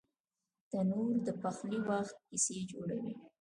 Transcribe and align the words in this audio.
تنور 0.69 1.13
د 1.25 1.29
پخلي 1.41 1.79
وخت 1.89 2.15
کیسې 2.27 2.57
جوړوي 2.71 3.13